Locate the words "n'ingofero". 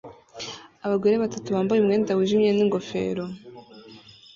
2.53-3.25